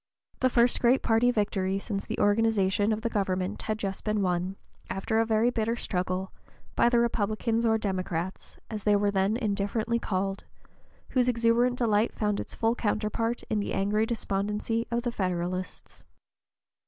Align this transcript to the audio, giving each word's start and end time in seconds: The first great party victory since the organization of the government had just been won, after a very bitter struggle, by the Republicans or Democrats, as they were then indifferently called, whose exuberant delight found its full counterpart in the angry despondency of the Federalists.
The 0.39 0.49
first 0.49 0.79
great 0.79 1.03
party 1.03 1.29
victory 1.29 1.77
since 1.77 2.07
the 2.07 2.17
organization 2.17 2.91
of 2.91 3.01
the 3.01 3.07
government 3.09 3.61
had 3.61 3.77
just 3.77 4.03
been 4.03 4.23
won, 4.23 4.55
after 4.89 5.19
a 5.19 5.27
very 5.27 5.51
bitter 5.51 5.75
struggle, 5.75 6.31
by 6.75 6.89
the 6.89 6.97
Republicans 6.97 7.67
or 7.67 7.77
Democrats, 7.77 8.57
as 8.67 8.83
they 8.83 8.95
were 8.95 9.11
then 9.11 9.37
indifferently 9.37 9.99
called, 9.99 10.43
whose 11.09 11.29
exuberant 11.29 11.77
delight 11.77 12.15
found 12.15 12.39
its 12.39 12.55
full 12.55 12.73
counterpart 12.73 13.43
in 13.43 13.59
the 13.59 13.73
angry 13.73 14.07
despondency 14.07 14.87
of 14.89 15.03
the 15.03 15.11
Federalists. 15.11 16.03